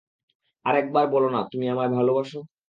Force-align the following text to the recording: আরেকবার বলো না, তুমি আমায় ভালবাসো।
আরেকবার 0.65 1.05
বলো 1.07 1.29
না, 1.29 1.41
তুমি 1.51 1.65
আমায় 1.69 1.89
ভালবাসো। 1.89 2.39